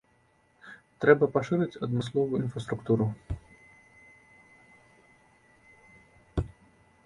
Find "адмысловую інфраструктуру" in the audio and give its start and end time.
1.87-3.09